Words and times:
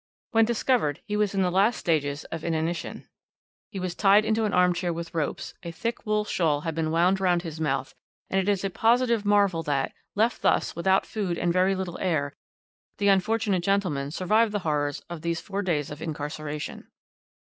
When 0.31 0.45
discovered 0.45 0.99
he 1.05 1.15
was 1.15 1.35
in 1.35 1.43
the 1.43 1.51
last 1.51 1.77
stages 1.77 2.23
of 2.31 2.43
inanition; 2.43 3.07
he 3.69 3.79
was 3.79 3.93
tied 3.93 4.25
into 4.25 4.45
an 4.45 4.51
arm 4.51 4.73
chair 4.73 4.91
with 4.91 5.13
ropes, 5.13 5.53
a 5.61 5.69
thick 5.69 6.07
wool 6.07 6.25
shawl 6.25 6.61
had 6.61 6.73
been 6.73 6.89
wound 6.89 7.19
round 7.19 7.43
his 7.43 7.59
mouth, 7.61 7.93
and 8.27 8.39
it 8.41 8.49
is 8.49 8.63
a 8.63 8.71
positive 8.71 9.25
marvel 9.25 9.61
that, 9.61 9.91
left 10.15 10.41
thus 10.41 10.75
without 10.75 11.05
food 11.05 11.37
and 11.37 11.53
very 11.53 11.75
little 11.75 11.99
air, 11.99 12.33
the 12.97 13.09
unfortunate 13.09 13.61
gentleman 13.61 14.09
survived 14.09 14.53
the 14.53 14.59
horrors 14.65 15.01
of 15.07 15.21
these 15.21 15.39
four 15.39 15.61
days 15.61 15.91
of 15.91 16.01
incarceration. 16.01 16.87